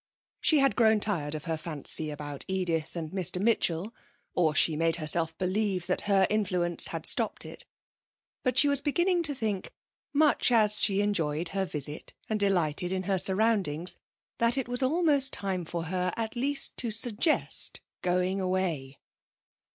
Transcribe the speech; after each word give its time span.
She 0.39 0.57
had 0.57 0.75
grown 0.75 0.99
tired 0.99 1.35
of 1.35 1.43
her 1.45 1.57
fancy 1.57 2.09
about 2.09 2.43
Edith 2.47 2.95
and 2.95 3.11
Mr 3.11 3.39
Mitchell, 3.39 3.93
or 4.33 4.55
she 4.55 4.75
made 4.75 4.95
herself 4.95 5.37
believe 5.37 5.85
that 5.85 6.01
her 6.09 6.25
influence 6.27 6.87
had 6.87 7.05
stopped 7.05 7.45
it. 7.45 7.65
But 8.41 8.57
she 8.57 8.67
was 8.67 8.81
beginning 8.81 9.21
to 9.21 9.35
think, 9.35 9.71
much 10.11 10.51
as 10.51 10.79
she 10.79 11.01
enjoyed 11.01 11.49
her 11.49 11.65
visit 11.67 12.15
and 12.27 12.39
delighted 12.39 12.91
in 12.91 13.03
her 13.03 13.19
surroundings, 13.19 13.99
that 14.39 14.57
it 14.57 14.67
was 14.67 14.81
almost 14.81 15.33
time 15.33 15.65
for 15.65 15.83
her 15.83 16.11
at 16.17 16.35
least 16.35 16.77
to 16.77 16.89
suggest 16.89 17.81
going 18.01 18.41
away. 18.41 18.97